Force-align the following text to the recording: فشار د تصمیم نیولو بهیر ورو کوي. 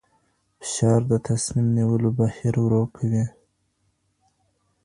فشار 0.61 1.01
د 1.11 1.13
تصمیم 1.27 1.67
نیولو 1.77 2.09
بهیر 2.19 2.53
ورو 2.63 2.83
کوي. 2.95 3.25